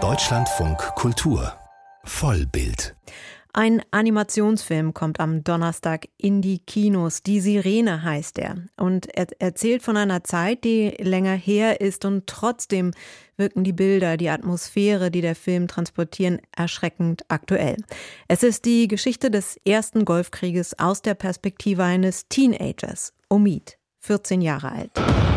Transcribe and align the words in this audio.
Deutschlandfunk 0.00 0.78
Kultur 0.94 1.52
Vollbild 2.04 2.94
ein 3.54 3.82
Animationsfilm 3.90 4.94
kommt 4.94 5.18
am 5.18 5.42
Donnerstag 5.42 6.06
in 6.16 6.42
die 6.42 6.60
Kinos. 6.60 7.24
Die 7.24 7.40
Sirene 7.40 8.04
heißt 8.04 8.38
er. 8.38 8.58
Und 8.76 9.12
er 9.16 9.26
erzählt 9.40 9.82
von 9.82 9.96
einer 9.96 10.22
Zeit, 10.22 10.62
die 10.62 10.90
länger 11.00 11.34
her 11.34 11.80
ist 11.80 12.04
und 12.04 12.28
trotzdem 12.28 12.92
wirken 13.36 13.64
die 13.64 13.72
Bilder, 13.72 14.16
die 14.16 14.28
Atmosphäre, 14.28 15.10
die 15.10 15.22
der 15.22 15.34
Film 15.34 15.66
transportieren, 15.66 16.40
erschreckend 16.54 17.24
aktuell. 17.28 17.78
Es 18.28 18.44
ist 18.44 18.64
die 18.64 18.86
Geschichte 18.86 19.28
des 19.28 19.56
ersten 19.66 20.04
Golfkrieges 20.04 20.78
aus 20.78 21.02
der 21.02 21.14
Perspektive 21.14 21.82
eines 21.82 22.28
Teenagers, 22.28 23.12
Omid, 23.28 23.76
14 23.98 24.40
Jahre 24.40 24.70
alt. 24.70 25.27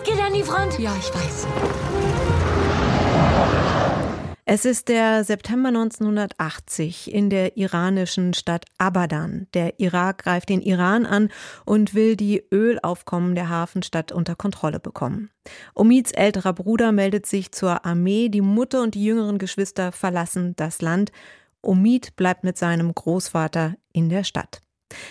Arbeit 0.00 0.04
geht 0.04 0.20
an 0.20 0.32
die 0.32 0.42
Front! 0.42 0.78
Ja, 0.78 0.94
ich 0.98 1.14
weiß. 1.14 1.46
Es 4.46 4.64
ist 4.64 4.88
der 4.88 5.24
September 5.24 5.68
1980 5.68 7.12
in 7.12 7.30
der 7.30 7.56
iranischen 7.56 8.34
Stadt 8.34 8.64
Abadan. 8.78 9.46
Der 9.54 9.78
Irak 9.78 10.24
greift 10.24 10.48
den 10.48 10.60
Iran 10.60 11.06
an 11.06 11.28
und 11.64 11.94
will 11.94 12.16
die 12.16 12.42
Ölaufkommen 12.50 13.34
der 13.34 13.48
Hafenstadt 13.48 14.10
unter 14.10 14.34
Kontrolle 14.34 14.80
bekommen. 14.80 15.30
Omids 15.74 16.12
älterer 16.12 16.54
Bruder 16.54 16.92
meldet 16.92 17.26
sich 17.26 17.52
zur 17.52 17.84
Armee, 17.84 18.28
die 18.28 18.40
Mutter 18.40 18.82
und 18.82 18.94
die 18.94 19.04
jüngeren 19.04 19.38
Geschwister 19.38 19.92
verlassen 19.92 20.54
das 20.56 20.80
Land. 20.82 21.12
Omid 21.62 22.16
bleibt 22.16 22.42
mit 22.42 22.56
seinem 22.56 22.94
Großvater 22.94 23.74
in 23.92 24.08
der 24.08 24.24
Stadt. 24.24 24.62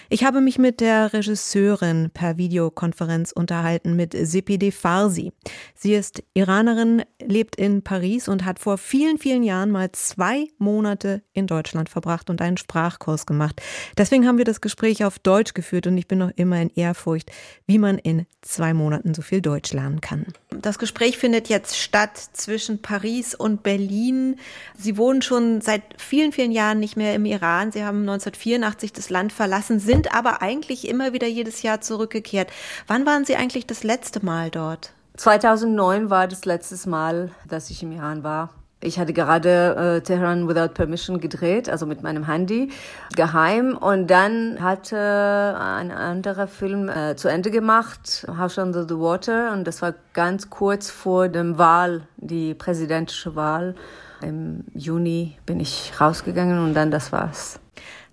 Ich 0.09 0.23
habe 0.23 0.41
mich 0.41 0.57
mit 0.57 0.79
der 0.79 1.13
Regisseurin 1.13 2.09
per 2.13 2.37
Videokonferenz 2.37 3.31
unterhalten, 3.31 3.95
mit 3.95 4.13
Sepide 4.13 4.71
Farsi. 4.71 5.31
Sie 5.75 5.93
ist 5.93 6.23
Iranerin, 6.33 7.03
lebt 7.21 7.55
in 7.55 7.83
Paris 7.83 8.27
und 8.27 8.45
hat 8.45 8.59
vor 8.59 8.77
vielen, 8.77 9.17
vielen 9.17 9.43
Jahren 9.43 9.71
mal 9.71 9.91
zwei 9.91 10.47
Monate 10.57 11.21
in 11.33 11.47
Deutschland 11.47 11.89
verbracht 11.89 12.29
und 12.29 12.41
einen 12.41 12.57
Sprachkurs 12.57 13.25
gemacht. 13.25 13.61
Deswegen 13.97 14.27
haben 14.27 14.37
wir 14.37 14.45
das 14.45 14.61
Gespräch 14.61 15.03
auf 15.05 15.19
Deutsch 15.19 15.53
geführt 15.53 15.87
und 15.87 15.97
ich 15.97 16.07
bin 16.07 16.19
noch 16.19 16.31
immer 16.35 16.61
in 16.61 16.69
Ehrfurcht, 16.69 17.31
wie 17.67 17.77
man 17.77 17.97
in 17.97 18.25
zwei 18.41 18.73
Monaten 18.73 19.13
so 19.13 19.21
viel 19.21 19.41
Deutsch 19.41 19.73
lernen 19.73 20.01
kann. 20.01 20.25
Das 20.49 20.79
Gespräch 20.79 21.17
findet 21.17 21.47
jetzt 21.47 21.77
statt 21.77 22.17
zwischen 22.33 22.81
Paris 22.81 23.35
und 23.35 23.63
Berlin. 23.63 24.37
Sie 24.77 24.97
wohnen 24.97 25.21
schon 25.21 25.61
seit 25.61 25.83
vielen, 25.97 26.31
vielen 26.31 26.51
Jahren 26.51 26.79
nicht 26.79 26.97
mehr 26.97 27.13
im 27.15 27.25
Iran. 27.25 27.71
Sie 27.71 27.83
haben 27.83 28.01
1984 28.01 28.91
das 28.91 29.09
Land 29.09 29.31
verlassen 29.31 29.68
verlassen, 29.69 29.79
sind 29.79 30.13
aber 30.13 30.41
eigentlich 30.41 30.87
immer 30.87 31.13
wieder 31.13 31.27
jedes 31.27 31.61
Jahr 31.61 31.81
zurückgekehrt. 31.81 32.49
Wann 32.87 33.05
waren 33.05 33.25
Sie 33.25 33.35
eigentlich 33.35 33.67
das 33.67 33.83
letzte 33.83 34.25
Mal 34.25 34.49
dort? 34.49 34.91
2009 35.17 36.09
war 36.09 36.27
das 36.27 36.45
letzte 36.45 36.89
Mal, 36.89 37.31
dass 37.47 37.69
ich 37.69 37.83
im 37.83 37.91
Iran 37.91 38.23
war. 38.23 38.49
Ich 38.81 38.97
hatte 38.97 39.11
gerade 39.11 39.97
äh, 39.97 40.01
Tehran 40.01 40.47
Without 40.47 40.73
Permission 40.73 41.19
gedreht, 41.19 41.69
also 41.69 41.85
mit 41.85 42.01
meinem 42.01 42.25
Handy, 42.25 42.71
geheim. 43.13 43.75
Und 43.75 44.07
dann 44.07 44.61
hatte 44.61 45.57
ein 45.59 45.91
anderer 45.91 46.47
Film 46.47 46.87
äh, 46.87 47.17
zu 47.17 47.27
Ende 47.27 47.51
gemacht, 47.51 48.25
House 48.37 48.57
Under 48.57 48.87
the 48.87 48.95
Water. 48.95 49.51
Und 49.51 49.65
das 49.65 49.81
war 49.81 49.95
ganz 50.13 50.49
kurz 50.49 50.89
vor 50.89 51.27
dem 51.27 51.57
Wahl, 51.57 52.03
die 52.15 52.53
präsidentische 52.53 53.35
Wahl. 53.35 53.75
Im 54.21 54.63
Juni 54.73 55.37
bin 55.45 55.59
ich 55.59 55.91
rausgegangen 55.99 56.59
und 56.63 56.73
dann 56.73 56.89
das 56.89 57.11
war's. 57.11 57.59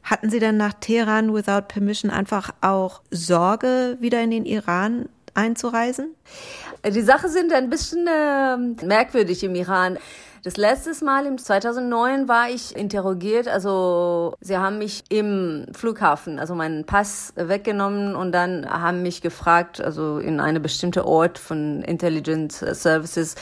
Hatten 0.07 0.31
Sie 0.31 0.39
denn 0.39 0.57
nach 0.57 0.73
Teheran 0.73 1.35
without 1.35 1.63
permission 1.67 2.13
einfach 2.13 2.51
auch 2.61 3.03
Sorge, 3.11 3.97
wieder 4.01 4.23
in 4.23 4.31
den 4.31 4.47
Iran 4.47 5.09
einzureisen? 5.35 6.15
Die 6.89 7.03
Sachen 7.03 7.29
sind 7.29 7.53
ein 7.53 7.69
bisschen 7.69 8.07
äh, 8.07 8.57
merkwürdig 8.87 9.43
im 9.43 9.57
Iran. 9.57 9.99
Das 10.45 10.57
letzte 10.57 11.05
Mal 11.05 11.27
im 11.27 11.39
2009 11.39 12.29
war 12.29 12.49
ich 12.49 12.77
interrogiert. 12.77 13.49
Also 13.49 14.35
sie 14.41 14.57
haben 14.57 14.79
mich 14.79 15.03
im 15.09 15.67
Flughafen, 15.73 16.39
also 16.39 16.55
meinen 16.55 16.85
Pass 16.85 17.33
weggenommen 17.35 18.15
und 18.15 18.31
dann 18.31 18.65
haben 18.65 19.03
mich 19.03 19.23
gefragt, 19.23 19.81
also 19.81 20.21
in 20.21 20.39
eine 20.39 20.61
bestimmte 20.61 21.05
Ort 21.05 21.39
von 21.39 21.83
Intelligence 21.83 22.61
Services, 22.61 23.35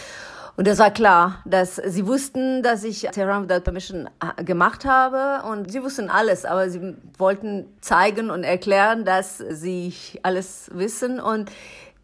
und 0.56 0.69
es 0.69 0.78
war 0.78 0.92
klar, 0.92 1.42
dass 1.44 1.76
sie 1.76 2.06
wussten, 2.06 2.62
dass 2.62 2.84
ich 2.84 3.00
Terran 3.12 3.42
Without 3.44 3.62
Permission 3.62 4.09
äh, 4.20 4.44
gemacht 4.44 4.84
habe. 4.84 5.44
Und 5.48 5.72
sie 5.72 5.82
wussten 5.82 6.09
alles, 6.09 6.44
aber 6.44 6.70
sie 6.70 6.97
wollten 7.19 7.66
zeigen 7.81 8.31
und 8.31 8.44
erklären, 8.44 9.04
dass 9.04 9.38
sie 9.38 9.93
alles 10.22 10.70
wissen. 10.72 11.19
Und 11.19 11.50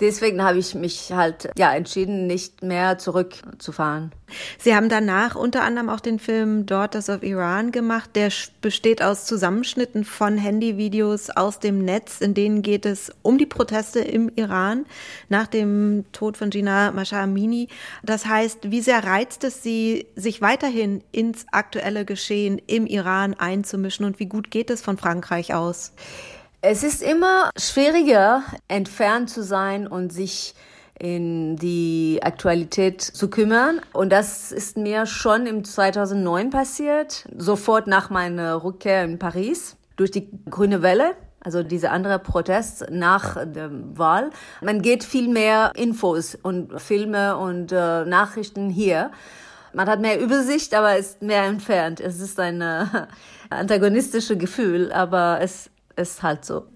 deswegen 0.00 0.42
habe 0.42 0.58
ich 0.58 0.74
mich 0.74 1.12
halt 1.12 1.50
ja 1.56 1.72
entschieden, 1.72 2.26
nicht 2.26 2.62
mehr 2.62 2.98
zurückzufahren. 2.98 4.12
Sie 4.58 4.74
haben 4.74 4.88
danach 4.88 5.34
unter 5.34 5.62
anderem 5.62 5.88
auch 5.88 6.00
den 6.00 6.18
Film 6.18 6.66
Daughters 6.66 7.08
of 7.08 7.22
Iran 7.22 7.72
gemacht. 7.72 8.10
Der 8.14 8.30
besteht 8.60 9.02
aus 9.02 9.26
Zusammenschnitten 9.26 10.04
von 10.04 10.38
Handyvideos 10.38 11.30
aus 11.30 11.58
dem 11.58 11.84
Netz, 11.84 12.20
in 12.20 12.34
denen 12.34 12.62
geht 12.62 12.86
es 12.86 13.12
um 13.22 13.38
die 13.38 13.46
Proteste 13.46 14.00
im 14.00 14.30
Iran 14.36 14.86
nach 15.28 15.46
dem 15.46 16.04
Tod 16.12 16.36
von 16.36 16.50
Gina 16.50 16.92
Masha 16.92 17.22
Amini. 17.22 17.68
Das 18.02 18.26
heißt, 18.26 18.70
wie 18.70 18.80
sehr 18.80 19.04
reizt 19.04 19.44
es 19.44 19.62
Sie, 19.62 20.06
sich 20.16 20.40
weiterhin 20.40 21.02
ins 21.12 21.46
aktuelle 21.50 22.04
Geschehen 22.04 22.60
im 22.66 22.86
Iran 22.86 23.34
einzumischen 23.34 24.04
und 24.06 24.20
wie 24.20 24.26
gut 24.26 24.50
geht 24.50 24.70
es 24.70 24.80
von 24.80 24.96
Frankreich 24.96 25.54
aus? 25.54 25.92
Es 26.62 26.82
ist 26.82 27.02
immer 27.02 27.50
schwieriger, 27.56 28.42
entfernt 28.68 29.30
zu 29.30 29.42
sein 29.42 29.86
und 29.86 30.12
sich 30.12 30.54
in 30.98 31.56
die 31.56 32.20
Aktualität 32.22 33.00
zu 33.00 33.30
kümmern. 33.30 33.80
Und 33.94 34.12
das 34.12 34.52
ist 34.52 34.76
mir 34.76 35.06
schon 35.06 35.46
im 35.46 35.64
2009 35.64 36.50
passiert, 36.50 37.26
sofort 37.34 37.86
nach 37.86 38.10
meiner 38.10 38.62
Rückkehr 38.62 39.04
in 39.04 39.18
Paris 39.18 39.76
durch 39.96 40.10
die 40.10 40.28
Grüne 40.50 40.82
Welle. 40.82 41.14
Also 41.42 41.62
diese 41.62 41.88
andere 41.88 42.18
Protest 42.18 42.90
nach 42.90 43.38
der 43.46 43.70
Wahl. 43.96 44.28
Man 44.60 44.82
geht 44.82 45.02
viel 45.02 45.28
mehr 45.28 45.72
Infos 45.76 46.34
und 46.34 46.78
Filme 46.78 47.38
und 47.38 47.72
äh, 47.72 48.04
Nachrichten 48.04 48.68
hier. 48.68 49.10
Man 49.72 49.88
hat 49.88 50.00
mehr 50.00 50.20
Übersicht, 50.20 50.74
aber 50.74 50.98
ist 50.98 51.22
mehr 51.22 51.44
entfernt. 51.44 52.00
Es 52.00 52.20
ist 52.20 52.38
ein 52.38 52.60
äh, 52.60 52.84
antagonistisches 53.48 54.38
Gefühl, 54.38 54.92
aber 54.92 55.38
es 55.40 55.70
ist 56.08 56.22
halt 56.22 56.44
so. 56.44 56.66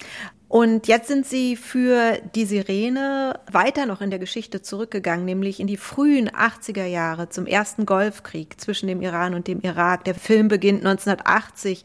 Und 0.49 0.87
jetzt 0.87 1.09
sind 1.09 1.27
Sie 1.27 1.57
für 1.57 2.19
die 2.35 2.45
Sirene 2.45 3.41
weiter 3.51 3.87
noch 3.87 4.01
in 4.01 4.11
der 4.11 4.21
Geschichte 4.21 4.62
zurückgegangen, 4.62 5.25
nämlich 5.25 5.59
in 5.59 5.67
die 5.67 5.77
frühen 5.77 6.31
80er 6.31 6.85
Jahre 6.85 7.29
zum 7.29 7.47
ersten 7.47 7.87
Golfkrieg 7.87 8.61
zwischen 8.61 8.87
dem 8.87 9.03
Iran 9.03 9.34
und 9.34 9.49
dem 9.49 9.61
Irak. 9.63 10.05
Der 10.05 10.15
Film 10.15 10.47
beginnt 10.47 10.87
1980 10.87 11.84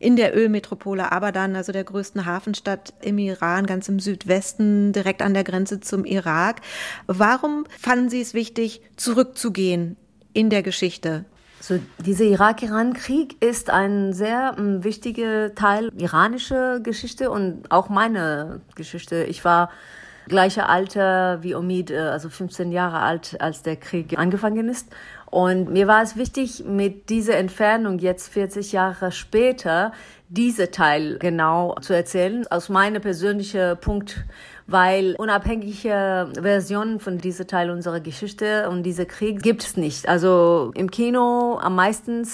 in 0.00 0.16
der 0.16 0.36
Ölmetropole 0.36 1.12
Abadan, 1.12 1.54
also 1.54 1.70
der 1.70 1.84
größten 1.84 2.24
Hafenstadt 2.24 2.94
im 3.02 3.18
Iran, 3.18 3.66
ganz 3.66 3.88
im 3.88 4.00
Südwesten, 4.00 4.92
direkt 4.92 5.22
an 5.22 5.34
der 5.34 5.44
Grenze 5.44 5.78
zum 5.78 6.04
Irak. 6.04 6.62
Warum 7.06 7.64
fanden 7.78 8.08
Sie 8.08 8.22
es 8.22 8.34
wichtig, 8.34 8.80
zurückzugehen 8.96 9.96
in 10.32 10.50
der 10.50 10.62
Geschichte? 10.62 11.26
So, 11.70 11.78
dieser 12.04 12.24
Irak-Iran-Krieg 12.24 13.40
ist 13.40 13.70
ein 13.70 14.12
sehr 14.12 14.56
um, 14.58 14.82
wichtiger 14.82 15.54
Teil 15.54 15.92
iranischer 15.96 16.80
Geschichte 16.80 17.30
und 17.30 17.70
auch 17.70 17.88
meine 17.88 18.60
Geschichte. 18.74 19.22
Ich 19.22 19.44
war 19.44 19.70
gleicher 20.26 20.68
Alter 20.68 21.44
wie 21.44 21.54
Omid, 21.54 21.92
äh, 21.92 21.98
also 21.98 22.28
15 22.28 22.72
Jahre 22.72 22.98
alt, 22.98 23.40
als 23.40 23.62
der 23.62 23.76
Krieg 23.76 24.18
angefangen 24.18 24.68
ist. 24.68 24.88
Und 25.26 25.70
mir 25.70 25.86
war 25.86 26.02
es 26.02 26.16
wichtig, 26.16 26.64
mit 26.66 27.08
dieser 27.08 27.36
Entfernung 27.36 28.00
jetzt 28.00 28.32
40 28.32 28.72
Jahre 28.72 29.12
später, 29.12 29.92
diese 30.28 30.72
Teil 30.72 31.18
genau 31.20 31.76
zu 31.80 31.92
erzählen, 31.92 32.48
aus 32.50 32.68
meinem 32.68 33.00
persönlichen 33.00 33.76
Punkt 33.80 34.24
weil 34.70 35.14
unabhängige 35.18 36.28
Versionen 36.40 37.00
von 37.00 37.18
diesem 37.18 37.46
Teil 37.46 37.70
unserer 37.70 38.00
Geschichte 38.00 38.68
und 38.70 38.84
dieser 38.84 39.04
Krieg 39.04 39.42
gibt 39.42 39.64
es 39.64 39.76
nicht. 39.76 40.08
Also 40.08 40.70
im 40.74 40.90
Kino 40.90 41.58
am 41.60 41.74
meisten 41.74 42.26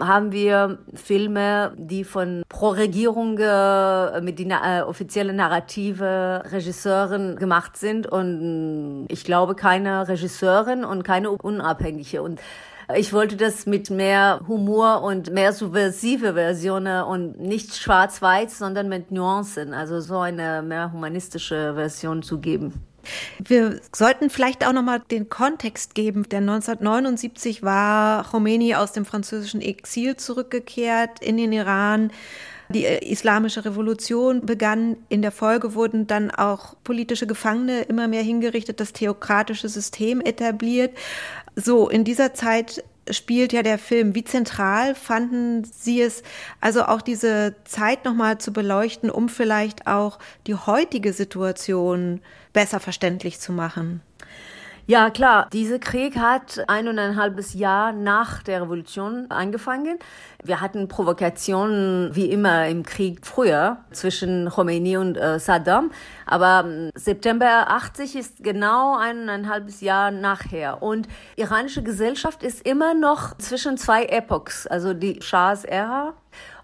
haben 0.00 0.32
wir 0.32 0.78
Filme, 0.94 1.72
die 1.76 2.04
von 2.04 2.42
Pro-Regierung 2.48 3.38
äh, 3.38 4.20
mit 4.20 4.38
die 4.38 4.50
äh, 4.50 4.82
offizielle 4.82 5.32
Narrative 5.32 6.42
Regisseuren 6.50 7.36
gemacht 7.36 7.76
sind 7.76 8.06
und 8.06 9.06
ich 9.08 9.24
glaube 9.24 9.54
keine 9.54 10.08
Regisseurin 10.08 10.84
und 10.84 11.04
keine 11.04 11.30
unabhängige 11.30 12.22
und 12.22 12.40
ich 12.96 13.12
wollte 13.12 13.36
das 13.36 13.66
mit 13.66 13.90
mehr 13.90 14.40
Humor 14.46 15.02
und 15.02 15.32
mehr 15.32 15.52
subversive 15.52 16.34
Versionen 16.34 17.04
und 17.04 17.40
nicht 17.40 17.74
schwarz-weiß, 17.74 18.58
sondern 18.58 18.88
mit 18.88 19.10
Nuancen, 19.10 19.72
also 19.72 20.00
so 20.00 20.18
eine 20.18 20.62
mehr 20.62 20.92
humanistische 20.92 21.74
Version 21.74 22.22
zu 22.22 22.38
geben. 22.38 22.74
Wir 23.38 23.80
sollten 23.92 24.30
vielleicht 24.30 24.66
auch 24.66 24.72
noch 24.72 24.82
mal 24.82 25.00
den 25.10 25.28
Kontext 25.28 25.94
geben, 25.94 26.26
denn 26.28 26.48
1979 26.48 27.62
war 27.62 28.24
Khomeini 28.24 28.74
aus 28.74 28.92
dem 28.92 29.04
französischen 29.04 29.60
Exil 29.60 30.16
zurückgekehrt 30.16 31.20
in 31.20 31.36
den 31.36 31.52
Iran 31.52 32.10
Die 32.70 32.86
äh, 32.86 33.04
islamische 33.06 33.64
Revolution 33.64 34.46
begann. 34.46 34.96
In 35.08 35.22
der 35.22 35.32
Folge 35.32 35.74
wurden 35.74 36.06
dann 36.06 36.30
auch 36.30 36.74
politische 36.82 37.26
Gefangene 37.26 37.82
immer 37.82 38.08
mehr 38.08 38.22
hingerichtet, 38.22 38.80
das 38.80 38.92
theokratische 38.92 39.68
System 39.68 40.20
etabliert. 40.20 40.96
So, 41.56 41.88
in 41.88 42.04
dieser 42.04 42.34
Zeit 42.34 42.82
spielt 43.10 43.52
ja 43.52 43.62
der 43.62 43.78
Film. 43.78 44.14
Wie 44.14 44.24
zentral 44.24 44.94
fanden 44.94 45.64
Sie 45.64 46.00
es, 46.00 46.22
also 46.60 46.84
auch 46.84 47.02
diese 47.02 47.54
Zeit 47.64 48.04
nochmal 48.04 48.38
zu 48.38 48.52
beleuchten, 48.52 49.10
um 49.10 49.28
vielleicht 49.28 49.86
auch 49.86 50.18
die 50.46 50.54
heutige 50.54 51.12
Situation 51.12 52.20
besser 52.52 52.80
verständlich 52.80 53.40
zu 53.40 53.52
machen? 53.52 54.00
Ja, 54.86 55.08
klar. 55.08 55.48
Dieser 55.50 55.78
Krieg 55.78 56.18
hat 56.18 56.62
eineinhalbes 56.68 57.54
Jahr 57.54 57.92
nach 57.92 58.42
der 58.42 58.60
Revolution 58.60 59.30
angefangen. 59.30 59.98
Wir 60.42 60.60
hatten 60.60 60.88
Provokationen 60.88 62.14
wie 62.14 62.26
immer 62.26 62.68
im 62.68 62.82
Krieg 62.82 63.24
früher 63.24 63.78
zwischen 63.92 64.50
Khomeini 64.50 64.98
und 64.98 65.16
äh, 65.16 65.38
Saddam. 65.38 65.90
Aber 66.26 66.64
ähm, 66.66 66.90
September 66.94 67.70
80 67.70 68.14
ist 68.14 68.44
genau 68.44 68.98
eineinhalbes 68.98 69.80
Jahr 69.80 70.10
nachher. 70.10 70.82
Und 70.82 71.08
iranische 71.36 71.82
Gesellschaft 71.82 72.42
ist 72.42 72.66
immer 72.66 72.92
noch 72.92 73.38
zwischen 73.38 73.78
zwei 73.78 74.04
Epochs. 74.04 74.66
Also 74.66 74.92
die 74.92 75.22
Shahs-Ära 75.22 76.12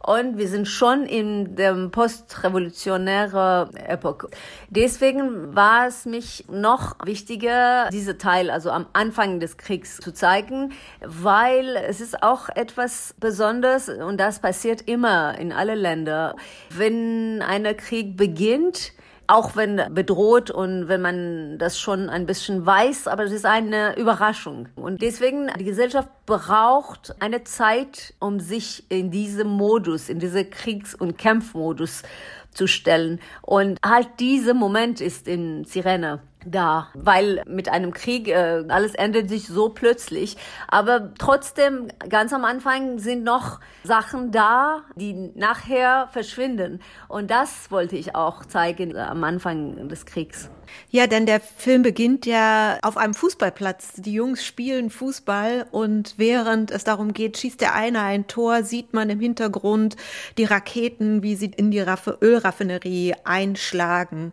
und 0.02 0.38
wir 0.38 0.48
sind 0.48 0.66
schon 0.66 1.04
in 1.04 1.56
der 1.56 1.74
postrevolutionären 1.88 3.76
Epoche. 3.76 4.28
Deswegen 4.70 5.54
war 5.54 5.86
es 5.86 6.06
mich 6.06 6.46
noch 6.50 6.96
wichtiger, 7.04 7.88
diese 7.92 8.16
Teil, 8.16 8.50
also 8.50 8.70
am 8.70 8.86
Anfang 8.94 9.40
des 9.40 9.58
Kriegs 9.58 9.98
zu 9.98 10.12
zeigen, 10.12 10.72
weil 11.04 11.76
es 11.76 12.00
ist 12.00 12.22
auch 12.22 12.48
etwas 12.48 13.14
Besonderes 13.20 13.88
und 13.88 14.18
das 14.18 14.40
passiert 14.40 14.82
immer 14.88 15.38
in 15.38 15.52
alle 15.52 15.74
Länder. 15.74 16.34
Wenn 16.70 17.42
ein 17.42 17.64
Krieg 17.76 18.16
beginnt, 18.16 18.92
auch 19.30 19.54
wenn 19.54 19.94
bedroht 19.94 20.50
und 20.50 20.88
wenn 20.88 21.00
man 21.00 21.58
das 21.58 21.78
schon 21.78 22.10
ein 22.10 22.26
bisschen 22.26 22.66
weiß, 22.66 23.06
aber 23.06 23.24
es 23.24 23.32
ist 23.32 23.46
eine 23.46 23.96
Überraschung. 23.96 24.68
Und 24.74 25.02
deswegen, 25.02 25.50
die 25.58 25.64
Gesellschaft 25.64 26.08
braucht 26.26 27.14
eine 27.20 27.44
Zeit, 27.44 28.14
um 28.18 28.40
sich 28.40 28.84
in 28.90 29.10
diesem 29.10 29.48
Modus, 29.48 30.08
in 30.08 30.18
diese 30.18 30.44
Kriegs- 30.44 30.94
und 30.94 31.16
Kampfmodus 31.16 32.02
zu 32.50 32.66
stellen. 32.66 33.20
Und 33.42 33.78
halt 33.84 34.08
dieser 34.18 34.54
Moment 34.54 35.00
ist 35.00 35.28
in 35.28 35.64
Sirene 35.64 36.20
da, 36.44 36.88
weil 36.94 37.42
mit 37.46 37.68
einem 37.68 37.92
Krieg 37.92 38.28
äh, 38.28 38.64
alles 38.68 38.94
endet 38.94 39.28
sich 39.28 39.46
so 39.46 39.68
plötzlich. 39.68 40.36
Aber 40.68 41.12
trotzdem, 41.18 41.88
ganz 42.08 42.32
am 42.32 42.44
Anfang 42.44 42.98
sind 42.98 43.24
noch 43.24 43.60
Sachen 43.84 44.30
da, 44.30 44.82
die 44.96 45.32
nachher 45.34 46.08
verschwinden. 46.12 46.80
Und 47.08 47.30
das 47.30 47.70
wollte 47.70 47.96
ich 47.96 48.14
auch 48.14 48.44
zeigen 48.44 48.94
äh, 48.94 49.00
am 49.00 49.24
Anfang 49.24 49.88
des 49.88 50.06
Kriegs. 50.06 50.50
Ja, 50.90 51.06
denn 51.06 51.26
der 51.26 51.40
Film 51.40 51.82
beginnt 51.82 52.26
ja 52.26 52.78
auf 52.82 52.96
einem 52.96 53.14
Fußballplatz. 53.14 53.94
Die 53.96 54.12
Jungs 54.12 54.44
spielen 54.44 54.90
Fußball 54.90 55.66
und 55.70 56.14
während 56.16 56.70
es 56.70 56.84
darum 56.84 57.12
geht, 57.12 57.38
schießt 57.38 57.60
der 57.60 57.74
eine 57.74 58.02
ein 58.02 58.26
Tor, 58.26 58.62
sieht 58.62 58.92
man 58.92 59.10
im 59.10 59.20
Hintergrund 59.20 59.96
die 60.38 60.44
Raketen, 60.44 61.22
wie 61.22 61.36
sie 61.36 61.50
in 61.56 61.70
die 61.70 61.84
Ölraffinerie 62.20 63.14
einschlagen. 63.24 64.32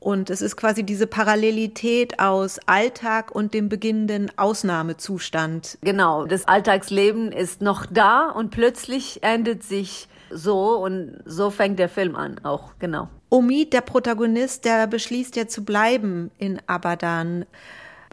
Und 0.00 0.30
es 0.30 0.42
ist 0.42 0.56
quasi 0.56 0.84
diese 0.84 1.06
Parallelität 1.06 2.20
aus 2.20 2.58
Alltag 2.66 3.34
und 3.34 3.52
dem 3.54 3.68
beginnenden 3.68 4.30
Ausnahmezustand. 4.36 5.78
Genau, 5.82 6.24
das 6.24 6.46
Alltagsleben 6.46 7.32
ist 7.32 7.60
noch 7.60 7.86
da 7.86 8.30
und 8.30 8.50
plötzlich 8.50 9.22
endet 9.22 9.64
sich 9.64 10.08
so 10.30 10.76
und 10.76 11.22
so 11.24 11.50
fängt 11.50 11.78
der 11.78 11.88
Film 11.88 12.14
an 12.14 12.40
auch, 12.44 12.72
genau. 12.78 13.08
Omid, 13.30 13.72
der 13.72 13.80
Protagonist, 13.82 14.64
der 14.64 14.86
beschließt 14.86 15.36
ja 15.36 15.48
zu 15.48 15.64
bleiben 15.64 16.30
in 16.38 16.60
Abadan. 16.66 17.44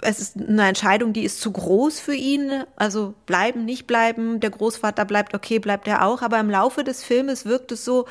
Es 0.02 0.20
ist 0.20 0.38
eine 0.38 0.68
Entscheidung, 0.68 1.14
die 1.14 1.24
ist 1.24 1.40
zu 1.40 1.52
groß 1.52 2.00
für 2.02 2.16
ihn. 2.16 2.64
Also 2.76 3.14
bleiben, 3.26 3.64
nicht 3.64 3.88
bleiben. 3.88 4.42
Der 4.42 4.50
Großvater 4.50 5.06
bleibt, 5.06 5.34
okay, 5.34 5.60
bleibt 5.60 5.88
er 5.88 6.06
auch. 6.06 6.22
Aber 6.22 6.38
im 6.40 6.50
Laufe 6.50 6.84
des 6.84 7.04
Filmes 7.04 7.46
wirkt 7.46 7.72
es 7.72 7.86
so, 7.86 8.06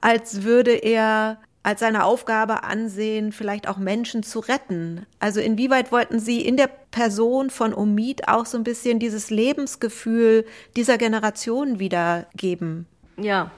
als 0.00 0.44
würde 0.44 0.70
er 0.70 1.38
als 1.66 1.80
seine 1.80 2.04
Aufgabe 2.04 2.62
ansehen, 2.62 3.32
vielleicht 3.32 3.68
auch 3.68 3.76
Menschen 3.76 4.22
zu 4.22 4.38
retten. 4.38 5.04
Also 5.18 5.40
inwieweit 5.40 5.90
wollten 5.90 6.20
Sie 6.20 6.46
in 6.46 6.56
der 6.56 6.68
Person 6.68 7.50
von 7.50 7.74
Omid 7.74 8.28
auch 8.28 8.46
so 8.46 8.56
ein 8.56 8.62
bisschen 8.62 9.00
dieses 9.00 9.30
Lebensgefühl 9.30 10.46
dieser 10.76 10.96
Generation 10.96 11.80
wiedergeben? 11.80 12.86
Ja, 13.16 13.50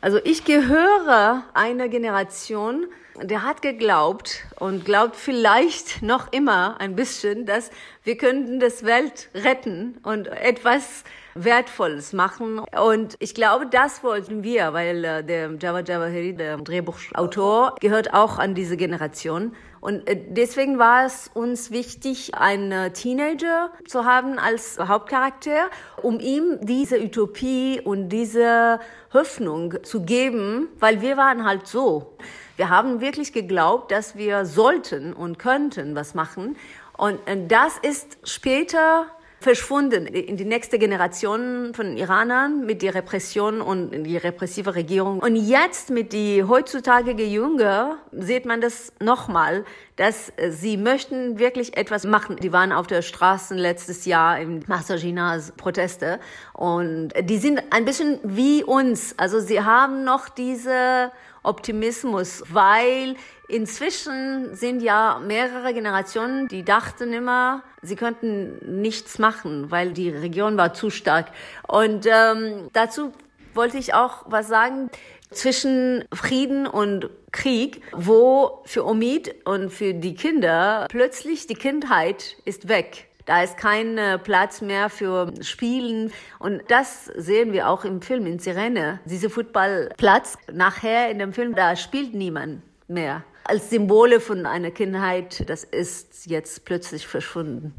also 0.00 0.18
ich 0.24 0.46
gehöre 0.46 1.44
einer 1.54 1.88
Generation, 1.88 2.86
der 3.22 3.42
hat 3.42 3.62
geglaubt 3.62 4.44
und 4.58 4.84
glaubt 4.84 5.16
vielleicht 5.16 6.02
noch 6.02 6.32
immer 6.32 6.80
ein 6.80 6.94
bisschen, 6.94 7.46
dass 7.46 7.70
wir 8.04 8.16
könnten 8.16 8.60
das 8.60 8.84
Welt 8.84 9.28
retten 9.34 9.98
und 10.02 10.28
etwas 10.28 11.04
Wertvolles 11.34 12.12
machen. 12.12 12.58
Und 12.58 13.16
ich 13.18 13.34
glaube, 13.34 13.66
das 13.66 14.02
wollten 14.02 14.42
wir, 14.42 14.72
weil 14.72 15.04
äh, 15.04 15.24
der 15.24 15.50
Jawad 15.60 15.88
Jawahiri, 15.88 16.34
der 16.34 16.56
Drehbuchautor, 16.58 17.76
gehört 17.80 18.12
auch 18.12 18.38
an 18.38 18.54
diese 18.54 18.76
Generation. 18.76 19.54
Und 19.80 20.08
äh, 20.08 20.16
deswegen 20.30 20.78
war 20.78 21.06
es 21.06 21.30
uns 21.32 21.70
wichtig, 21.70 22.34
einen 22.34 22.92
Teenager 22.92 23.70
zu 23.86 24.04
haben 24.04 24.38
als 24.38 24.78
Hauptcharakter, 24.78 25.70
um 26.02 26.18
ihm 26.20 26.58
diese 26.62 27.00
Utopie 27.00 27.80
und 27.82 28.08
diese 28.08 28.80
Hoffnung 29.12 29.82
zu 29.84 30.02
geben, 30.02 30.68
weil 30.78 31.00
wir 31.00 31.16
waren 31.16 31.44
halt 31.44 31.66
so. 31.66 32.16
Wir 32.58 32.70
haben 32.70 33.00
wirklich 33.00 33.32
geglaubt, 33.32 33.92
dass 33.92 34.16
wir 34.16 34.44
sollten 34.44 35.12
und 35.12 35.38
könnten 35.38 35.94
was 35.94 36.14
machen. 36.14 36.56
Und 36.96 37.20
das 37.46 37.78
ist 37.78 38.18
später 38.24 39.06
verschwunden 39.40 40.08
in 40.08 40.36
die 40.36 40.44
nächste 40.44 40.80
Generation 40.80 41.72
von 41.72 41.96
Iranern 41.96 42.66
mit 42.66 42.82
der 42.82 42.96
Repression 42.96 43.60
und 43.60 43.92
die 44.02 44.16
repressive 44.16 44.74
Regierung. 44.74 45.20
Und 45.20 45.36
jetzt 45.36 45.90
mit 45.90 46.12
die 46.12 46.42
heutzutage 46.42 47.12
Jünger 47.12 47.98
sieht 48.10 48.44
man 48.44 48.60
das 48.60 48.92
nochmal, 48.98 49.64
dass 49.94 50.32
sie 50.50 50.76
möchten 50.76 51.38
wirklich 51.38 51.76
etwas 51.76 52.04
machen. 52.04 52.34
Die 52.42 52.52
waren 52.52 52.72
auf 52.72 52.88
der 52.88 53.02
Straße 53.02 53.54
letztes 53.54 54.04
Jahr 54.04 54.40
im 54.40 54.64
Massaginas 54.66 55.52
Proteste 55.52 56.18
und 56.52 57.10
die 57.22 57.38
sind 57.38 57.62
ein 57.70 57.84
bisschen 57.84 58.18
wie 58.24 58.64
uns. 58.64 59.14
Also 59.16 59.38
sie 59.38 59.60
haben 59.60 60.02
noch 60.02 60.28
diese 60.28 61.12
Optimismus, 61.42 62.42
weil 62.50 63.16
inzwischen 63.48 64.54
sind 64.54 64.82
ja 64.82 65.20
mehrere 65.24 65.72
Generationen, 65.72 66.48
die 66.48 66.64
dachten 66.64 67.12
immer, 67.12 67.62
sie 67.82 67.96
könnten 67.96 68.80
nichts 68.80 69.18
machen, 69.18 69.70
weil 69.70 69.92
die 69.92 70.10
Region 70.10 70.56
war 70.56 70.74
zu 70.74 70.90
stark. 70.90 71.26
Und 71.66 72.06
ähm, 72.06 72.68
dazu 72.72 73.12
wollte 73.54 73.78
ich 73.78 73.94
auch 73.94 74.24
was 74.26 74.48
sagen 74.48 74.90
zwischen 75.30 76.04
Frieden 76.12 76.66
und 76.66 77.10
Krieg, 77.32 77.82
wo 77.92 78.62
für 78.64 78.86
Omid 78.86 79.46
und 79.46 79.70
für 79.70 79.94
die 79.94 80.14
Kinder 80.14 80.86
plötzlich 80.88 81.46
die 81.46 81.54
Kindheit 81.54 82.36
ist 82.44 82.68
weg. 82.68 83.07
Da 83.28 83.42
ist 83.42 83.58
kein 83.58 83.98
äh, 83.98 84.16
Platz 84.18 84.62
mehr 84.62 84.88
für 84.88 85.30
Spielen. 85.42 86.10
Und 86.38 86.62
das 86.68 87.04
sehen 87.14 87.52
wir 87.52 87.68
auch 87.68 87.84
im 87.84 88.00
Film 88.00 88.24
in 88.24 88.38
Sirene. 88.38 89.00
Dieser 89.04 89.28
Footballplatz, 89.28 90.38
nachher 90.50 91.10
in 91.10 91.18
dem 91.18 91.34
Film, 91.34 91.54
da 91.54 91.76
spielt 91.76 92.14
niemand 92.14 92.62
mehr. 92.88 93.22
Als 93.44 93.68
Symbole 93.68 94.20
von 94.20 94.46
einer 94.46 94.70
Kindheit, 94.70 95.44
das 95.46 95.64
ist 95.64 96.24
jetzt 96.24 96.64
plötzlich 96.64 97.06
verschwunden. 97.06 97.74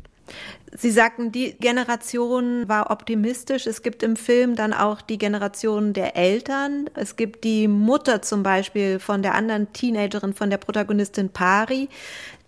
Sie 0.72 0.91
sagten, 0.91 1.32
die 1.32 1.53
Generation 1.58 2.70
war 2.70 2.91
optimistisch. 2.91 3.65
Es 3.65 3.82
gibt 3.82 4.03
im 4.03 4.15
Film 4.15 4.56
dann 4.56 4.72
auch 4.72 5.01
die 5.01 5.18
Generation 5.18 5.94
der 5.94 6.15
Eltern. 6.15 6.91
Es 6.94 7.15
gibt 7.15 7.44
die 7.44 7.68
Mutter 7.68 8.22
zum 8.22 8.44
Beispiel 8.44 9.00
von 9.00 9.24
der 9.24 9.34
anderen 9.34 9.74
Teenagerin, 9.74 10.34
von 10.34 10.51
der 10.51 10.58
Protagonistin 10.58 11.29
Pari, 11.29 11.89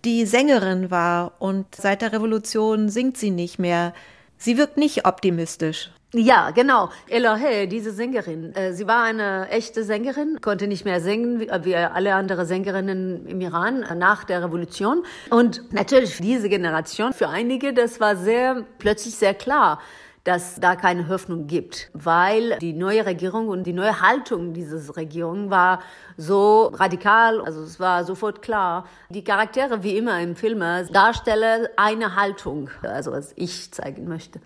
die 0.04 0.26
Sängerin 0.26 0.90
war 0.90 1.32
und 1.38 1.74
seit 1.74 2.02
der 2.02 2.12
Revolution 2.12 2.88
singt 2.88 3.16
sie 3.16 3.30
nicht 3.30 3.58
mehr. 3.58 3.94
Sie 4.36 4.58
wirkt 4.58 4.76
nicht 4.76 5.06
optimistisch. 5.06 5.90
Ja, 6.14 6.50
genau. 6.50 6.90
Elohe, 7.08 7.66
diese 7.68 7.90
Sängerin. 7.90 8.54
Äh, 8.54 8.74
sie 8.74 8.86
war 8.86 9.04
eine 9.04 9.48
echte 9.48 9.82
Sängerin, 9.82 10.40
konnte 10.42 10.66
nicht 10.66 10.84
mehr 10.84 11.00
singen 11.00 11.40
wie 11.40 11.74
alle 11.74 12.14
anderen 12.14 12.44
Sängerinnen 12.44 13.26
im 13.26 13.40
Iran 13.40 13.82
äh, 13.82 13.94
nach 13.94 14.24
der 14.24 14.42
Revolution. 14.44 15.04
Und 15.30 15.72
natürlich 15.72 16.18
diese 16.18 16.50
Generation, 16.50 17.14
für 17.14 17.30
einige, 17.30 17.72
das 17.72 17.98
war 17.98 18.16
sehr, 18.16 18.62
plötzlich 18.78 19.14
sehr 19.14 19.32
klar 19.32 19.80
dass 20.24 20.60
da 20.60 20.76
keine 20.76 21.08
Hoffnung 21.08 21.46
gibt, 21.46 21.90
weil 21.94 22.58
die 22.60 22.72
neue 22.72 23.04
Regierung 23.06 23.48
und 23.48 23.64
die 23.64 23.72
neue 23.72 24.00
Haltung 24.00 24.52
dieser 24.52 24.96
Regierung 24.96 25.50
war 25.50 25.80
so 26.16 26.66
radikal, 26.74 27.40
also 27.40 27.62
es 27.62 27.80
war 27.80 28.04
sofort 28.04 28.42
klar, 28.42 28.86
die 29.10 29.24
Charaktere 29.24 29.82
wie 29.82 29.96
immer 29.96 30.20
im 30.20 30.36
Film 30.36 30.60
darstellen 30.92 31.66
eine 31.76 32.14
Haltung, 32.14 32.70
also 32.82 33.10
was 33.12 33.32
ich 33.36 33.72
zeigen 33.72 34.06
möchte. 34.06 34.40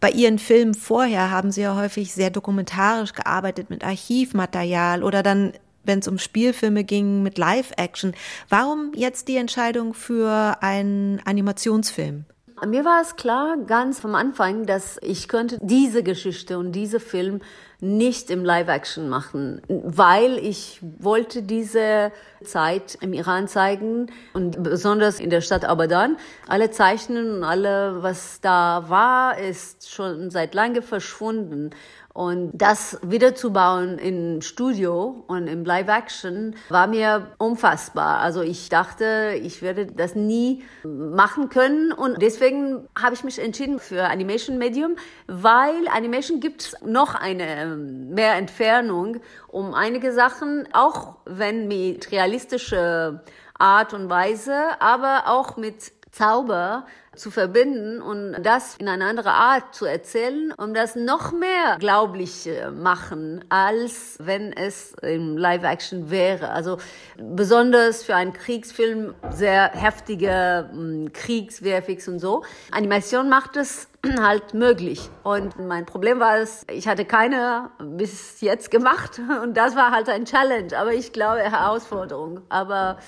Bei 0.00 0.10
Ihren 0.10 0.38
Filmen 0.38 0.74
vorher 0.74 1.30
haben 1.30 1.50
Sie 1.50 1.62
ja 1.62 1.76
häufig 1.76 2.12
sehr 2.12 2.30
dokumentarisch 2.30 3.12
gearbeitet 3.12 3.70
mit 3.70 3.84
Archivmaterial 3.84 5.02
oder 5.02 5.22
dann 5.22 5.52
wenn 5.86 6.00
es 6.00 6.08
um 6.08 6.18
Spielfilme 6.18 6.82
ging 6.82 7.22
mit 7.22 7.38
Live-Action. 7.38 8.12
Warum 8.48 8.92
jetzt 8.94 9.28
die 9.28 9.36
Entscheidung 9.36 9.94
für 9.94 10.56
einen 10.60 11.20
Animationsfilm? 11.24 12.24
Mir 12.64 12.86
war 12.86 13.02
es 13.02 13.16
klar 13.16 13.58
ganz 13.66 14.00
vom 14.00 14.14
Anfang, 14.14 14.64
dass 14.64 14.98
ich 15.02 15.28
könnte 15.28 15.58
diese 15.60 16.02
Geschichte 16.02 16.58
und 16.58 16.72
diese 16.72 17.00
Film 17.00 17.42
nicht 17.80 18.30
im 18.30 18.44
Live-Action 18.44 19.08
machen, 19.08 19.60
weil 19.68 20.38
ich 20.38 20.80
wollte 20.98 21.42
diese 21.42 22.12
Zeit 22.42 22.96
im 23.00 23.12
Iran 23.12 23.48
zeigen 23.48 24.06
und 24.32 24.62
besonders 24.62 25.20
in 25.20 25.30
der 25.30 25.40
Stadt 25.40 25.64
Abadan. 25.64 26.16
Alle 26.48 26.70
Zeichnen 26.70 27.36
und 27.36 27.44
alle, 27.44 28.02
was 28.02 28.40
da 28.40 28.84
war, 28.88 29.38
ist 29.38 29.90
schon 29.90 30.30
seit 30.30 30.54
lange 30.54 30.82
verschwunden. 30.82 31.70
Und 32.16 32.52
das 32.54 32.98
wiederzubauen 33.02 33.98
im 33.98 34.40
Studio 34.40 35.22
und 35.26 35.48
im 35.48 35.66
Live-Action 35.66 36.56
war 36.70 36.86
mir 36.86 37.26
unfassbar. 37.36 38.20
Also 38.20 38.40
ich 38.40 38.70
dachte, 38.70 39.38
ich 39.42 39.60
werde 39.60 39.84
das 39.84 40.14
nie 40.14 40.64
machen 40.82 41.50
können. 41.50 41.92
Und 41.92 42.22
deswegen 42.22 42.88
habe 42.98 43.14
ich 43.14 43.22
mich 43.22 43.38
entschieden 43.38 43.78
für 43.78 44.04
Animation 44.04 44.56
Medium, 44.56 44.96
weil 45.26 45.86
Animation 45.94 46.40
gibt 46.40 46.74
noch 46.86 47.14
eine 47.14 47.65
mehr 47.74 48.34
Entfernung 48.34 49.18
um 49.48 49.74
einige 49.74 50.12
Sachen, 50.12 50.68
auch 50.72 51.16
wenn 51.24 51.66
mit 51.66 52.12
realistischer 52.12 53.24
Art 53.58 53.94
und 53.94 54.08
Weise, 54.10 54.54
aber 54.80 55.24
auch 55.26 55.56
mit 55.56 55.92
Zauber 56.16 56.86
zu 57.14 57.30
verbinden 57.30 58.00
und 58.00 58.36
das 58.42 58.76
in 58.76 58.88
eine 58.88 59.06
andere 59.06 59.32
Art 59.32 59.74
zu 59.74 59.84
erzählen, 59.84 60.52
um 60.56 60.74
das 60.74 60.96
noch 60.96 61.32
mehr 61.32 61.76
glaublich 61.78 62.48
machen, 62.72 63.44
als 63.48 64.16
wenn 64.20 64.52
es 64.52 64.92
im 65.02 65.36
Live-Action 65.36 66.10
wäre. 66.10 66.50
Also 66.50 66.78
besonders 67.18 68.02
für 68.02 68.14
einen 68.14 68.32
Kriegsfilm 68.32 69.14
sehr 69.30 69.70
heftige 69.72 70.68
hm, 70.70 71.12
Kriegswehrfix 71.12 72.08
und 72.08 72.18
so. 72.18 72.44
Animation 72.70 73.28
macht 73.28 73.56
es 73.56 73.88
halt 74.20 74.54
möglich. 74.54 75.10
Und 75.22 75.58
mein 75.58 75.84
Problem 75.84 76.20
war 76.20 76.38
es, 76.38 76.64
ich 76.70 76.88
hatte 76.88 77.04
keine 77.04 77.70
bis 77.78 78.40
jetzt 78.40 78.70
gemacht 78.70 79.20
und 79.42 79.56
das 79.56 79.76
war 79.76 79.90
halt 79.90 80.08
ein 80.08 80.24
Challenge, 80.24 80.76
aber 80.78 80.92
ich 80.92 81.12
glaube 81.12 81.40
Herausforderung. 81.40 82.42
Aber 82.48 82.98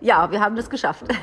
ja, 0.00 0.30
wir 0.30 0.40
haben 0.40 0.56
das 0.56 0.70
geschafft. 0.70 1.04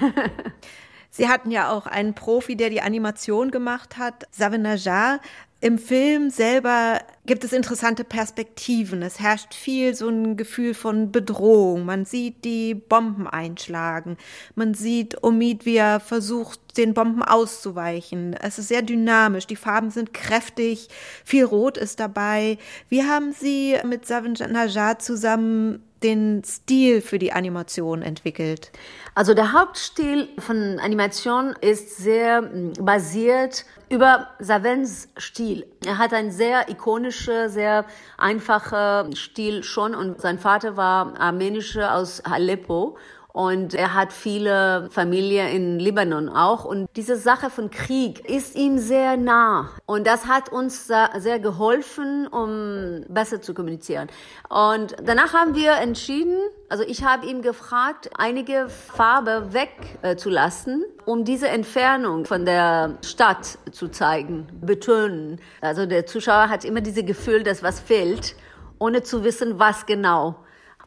Sie 1.12 1.28
hatten 1.28 1.52
ja 1.52 1.70
auch 1.70 1.88
einen 1.88 2.16
Profi, 2.16 2.56
der 2.56 2.70
die 2.70 2.82
Animation 2.82 3.52
gemacht 3.52 3.98
hat, 3.98 4.26
Savin 4.32 4.62
Najar. 4.62 5.20
Im 5.64 5.78
Film 5.78 6.32
selber 6.32 7.02
gibt 7.28 7.44
es 7.44 7.54
interessante 7.54 8.04
Perspektiven. 8.04 9.04
Es 9.04 9.20
herrscht 9.20 9.54
viel 9.54 9.94
so 9.94 10.08
ein 10.08 10.36
Gefühl 10.36 10.74
von 10.74 11.12
Bedrohung. 11.12 11.86
Man 11.86 12.06
sieht 12.06 12.44
die 12.46 12.74
Bomben 12.74 13.28
einschlagen. 13.28 14.18
Man 14.56 14.74
sieht 14.74 15.22
Omid, 15.24 15.66
wie 15.66 15.76
er 15.76 16.00
versucht, 16.00 16.78
den 16.78 16.96
Bomben 16.96 17.22
auszuweichen. 17.22 18.34
Es 18.34 18.58
ist 18.58 18.70
sehr 18.70 18.82
dynamisch. 18.82 19.46
Die 19.46 19.56
Farben 19.56 19.92
sind 19.92 20.16
kräftig. 20.16 20.88
Viel 21.24 21.44
Rot 21.44 21.78
ist 21.78 22.00
dabei. 22.00 22.58
Wie 22.90 23.04
haben 23.04 23.32
Sie 23.34 23.78
mit 23.86 24.08
Savin 24.08 24.34
Najar 24.34 24.98
zusammen 24.98 25.84
den 26.04 26.44
Stil 26.44 27.02
für 27.02 27.20
die 27.20 27.34
Animation 27.34 28.02
entwickelt? 28.02 28.72
Also 29.14 29.34
der 29.34 29.54
Hauptstil 29.54 30.30
von 30.40 30.80
Animation 30.80 31.56
ist 31.62 31.98
sehr 31.98 32.38
hm, 32.38 32.74
basiert 32.80 33.66
über 33.90 34.30
Savens 34.40 35.10
Stil. 35.18 35.66
Er 35.86 35.98
hat 35.98 36.14
einen 36.14 36.32
sehr 36.32 36.70
ikonischen, 36.70 37.50
sehr 37.50 37.86
einfachen 38.18 39.16
Stil 39.16 39.64
schon 39.64 39.94
und 39.96 40.22
sein 40.22 40.40
Vater 40.40 40.78
war 40.78 41.20
armenischer 41.20 41.96
aus 41.96 42.22
Aleppo 42.22 42.98
und 43.34 43.74
er 43.74 43.94
hat 43.94 44.12
viele 44.12 44.90
Familien 44.92 45.48
in 45.48 45.80
Libanon 45.80 46.30
auch. 46.30 46.66
Und 46.66 46.90
diese 46.96 47.16
Sache 47.16 47.50
von 47.50 47.70
Krieg 47.72 48.30
ist 48.30 48.56
ihm 48.56 48.78
sehr 48.78 49.16
nah. 49.18 49.70
Und 49.86 50.06
das 50.06 50.26
hat 50.26 50.52
uns 50.52 50.88
sehr 50.88 51.40
geholfen, 51.40 52.28
um 52.28 53.06
besser 53.08 53.42
zu 53.42 53.54
kommunizieren. 53.54 54.10
Und 54.50 54.96
danach 55.04 55.34
haben 55.34 55.56
wir 55.56 55.74
entschieden, 55.74 56.38
also 56.68 56.84
ich 56.86 57.04
habe 57.04 57.26
ihm 57.26 57.42
gefragt, 57.42 58.10
einige 58.18 58.68
Farbe 58.70 59.50
wegzulassen, 59.52 60.84
äh, 60.84 61.10
um 61.10 61.26
diese 61.26 61.48
Entfernung 61.48 62.26
von 62.26 62.46
der 62.46 62.98
Stadt 63.06 63.58
zu 63.72 63.88
zeigen, 63.90 64.48
betonen. 64.62 65.40
Also 65.62 65.86
der 65.86 66.06
Zuschauer 66.06 66.50
hat 66.50 66.66
immer 66.66 66.82
dieses 66.82 67.06
Gefühl, 67.06 67.44
dass 67.44 67.64
was 67.64 67.80
fehlt, 67.80 68.36
ohne 68.80 69.04
zu 69.04 69.24
wissen, 69.24 69.60
was 69.60 69.86
genau. 69.86 70.36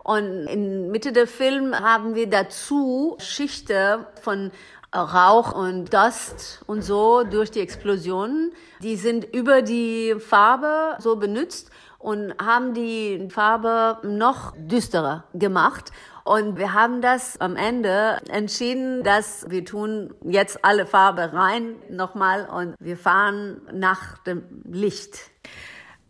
Und 0.04 0.46
in 0.46 0.90
Mitte 0.90 1.12
der 1.12 1.26
Film 1.26 1.74
haben 1.74 2.14
wir 2.14 2.28
dazu 2.28 3.16
Schichten 3.18 4.04
von 4.20 4.52
Rauch 4.94 5.52
und 5.52 5.92
Dust 5.92 6.62
und 6.66 6.82
so 6.82 7.24
durch 7.24 7.50
die 7.50 7.60
Explosionen. 7.60 8.52
Die 8.80 8.96
sind 8.96 9.24
über 9.34 9.62
die 9.62 10.14
Farbe 10.18 10.96
so 11.00 11.16
benutzt 11.16 11.70
und 11.98 12.34
haben 12.38 12.74
die 12.74 13.28
Farbe 13.30 14.06
noch 14.06 14.52
düsterer 14.56 15.24
gemacht. 15.32 15.90
Und 16.22 16.58
wir 16.58 16.74
haben 16.74 17.00
das 17.00 17.40
am 17.40 17.56
Ende 17.56 18.20
entschieden, 18.28 19.02
dass 19.04 19.46
wir 19.48 19.64
tun 19.64 20.14
jetzt 20.22 20.62
alle 20.64 20.84
Farbe 20.84 21.32
rein 21.32 21.76
nochmal 21.88 22.46
und 22.46 22.76
wir 22.78 22.98
fahren 22.98 23.62
nach 23.72 24.18
dem 24.18 24.44
Licht. 24.70 25.30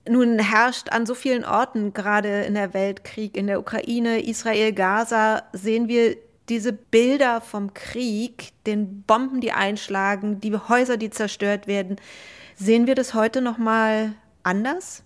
Nun 0.08 0.38
herrscht 0.38 0.90
an 0.90 1.06
so 1.06 1.14
vielen 1.14 1.44
Orten, 1.44 1.94
gerade 1.94 2.42
in 2.42 2.54
der 2.54 2.74
Welt, 2.74 3.04
Krieg 3.04 3.36
in 3.36 3.46
der 3.46 3.58
Ukraine, 3.58 4.22
Israel, 4.22 4.72
Gaza, 4.72 5.44
sehen 5.52 5.88
wir 5.88 6.16
diese 6.50 6.74
Bilder 6.74 7.40
vom 7.40 7.72
Krieg, 7.72 8.52
den 8.66 9.02
Bomben, 9.02 9.40
die 9.40 9.52
einschlagen, 9.52 10.40
die 10.40 10.54
Häuser, 10.54 10.98
die 10.98 11.10
zerstört 11.10 11.66
werden. 11.66 11.96
Sehen 12.54 12.86
wir 12.86 12.94
das 12.94 13.14
heute 13.14 13.40
noch 13.40 13.56
mal 13.56 14.14
anders? 14.42 15.02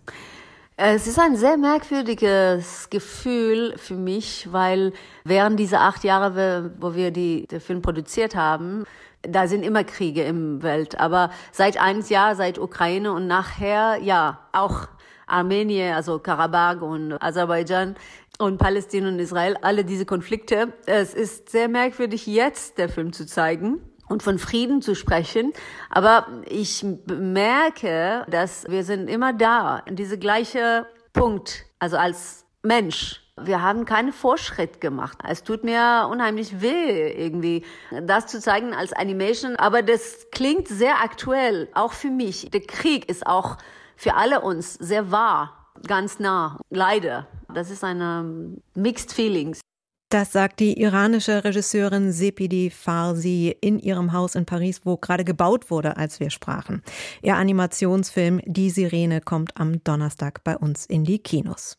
Es 0.77 1.07
ist 1.07 1.19
ein 1.19 1.37
sehr 1.37 1.57
merkwürdiges 1.57 2.89
Gefühl 2.91 3.75
für 3.79 3.97
mich, 3.97 4.49
weil 4.53 4.93
während 5.25 5.59
dieser 5.59 5.81
acht 5.81 6.05
Jahre, 6.05 6.73
wo 6.79 6.95
wir 6.95 7.11
die, 7.11 7.47
den 7.49 7.61
Film 7.61 7.83
produziert 7.83 8.37
haben, 8.37 8.85
da 9.31 9.47
sind 9.47 9.63
immer 9.63 9.85
Kriege 9.85 10.23
im 10.23 10.63
Welt. 10.63 10.99
Aber 10.99 11.31
seit 11.53 11.81
einem 11.81 12.03
Jahr, 12.03 12.35
seit 12.35 12.59
Ukraine 12.59 13.13
und 13.13 13.27
nachher, 13.27 13.99
ja, 14.03 14.49
auch 14.53 14.89
Armenien, 15.27 15.95
also 15.95 16.19
Karabakh 16.19 16.83
und 16.83 17.13
Aserbaidschan 17.21 17.97
und 18.39 18.59
Palästina 18.59 19.09
und 19.09 19.19
Israel, 19.19 19.57
alle 19.63 19.85
diese 19.85 20.07
Konflikte. 20.07 20.73
Es 20.87 21.15
ist 21.15 21.51
sehr 21.51 21.69
merkwürdig, 21.69 22.27
jetzt 22.27 22.79
der 22.79 22.89
Film 22.89 23.13
zu 23.13 23.27
zeigen 23.27 23.81
und 24.09 24.23
von 24.23 24.39
Frieden 24.39 24.81
zu 24.83 24.95
sprechen. 24.95 25.53
Aber 25.91 26.27
ich 26.47 26.85
merke, 27.07 28.25
dass 28.29 28.67
wir 28.69 28.85
sind 28.85 29.09
immer 29.09 29.33
da, 29.33 29.83
in 29.87 29.97
diese 29.97 30.19
gleiche 30.19 30.87
Punkt, 31.13 31.67
also 31.79 31.97
als 31.97 32.47
Mensch. 32.63 33.23
Wir 33.45 33.63
haben 33.63 33.85
keinen 33.85 34.13
Fortschritt 34.13 34.81
gemacht. 34.81 35.19
Es 35.27 35.43
tut 35.43 35.65
mir 35.65 36.09
unheimlich 36.11 36.61
weh, 36.61 37.11
irgendwie 37.13 37.65
das 38.03 38.27
zu 38.27 38.41
zeigen 38.41 38.75
als 38.75 38.93
Animation. 38.93 39.57
Aber 39.57 39.83
das 39.83 40.27
klingt 40.31 40.69
sehr 40.69 41.03
aktuell, 41.03 41.69
auch 41.75 41.93
für 41.93 42.11
mich. 42.11 42.51
Der 42.51 42.61
Krieg 42.61 43.09
ist 43.09 43.27
auch 43.27 43.57
für 43.97 44.15
alle 44.15 44.41
uns 44.41 44.75
sehr 44.75 45.11
wahr, 45.11 45.73
ganz 45.87 46.19
nah. 46.19 46.59
Leider. 46.71 47.27
Das 47.53 47.71
ist 47.71 47.83
eine 47.85 48.57
Mixed 48.75 49.13
Feelings. 49.13 49.61
Das 50.11 50.33
sagt 50.33 50.61
die 50.61 50.81
iranische 50.81 51.45
Regisseurin 51.45 52.13
Sepidi 52.13 52.71
Farsi 52.71 53.55
in 53.61 53.79
ihrem 53.79 54.15
Haus 54.15 54.37
in 54.37 54.47
Paris, 54.47 54.81
wo 54.85 54.97
gerade 54.97 55.23
gebaut 55.23 55.71
wurde, 55.71 55.99
als 55.99 56.19
wir 56.19 56.31
sprachen. 56.31 56.83
Ihr 57.21 57.37
Animationsfilm 57.37 58.41
Die 58.47 58.71
Sirene 58.71 59.21
kommt 59.21 59.61
am 59.61 59.85
Donnerstag 59.85 60.43
bei 60.45 60.57
uns 60.57 60.87
in 60.87 61.05
die 61.05 61.19
Kinos. 61.19 61.77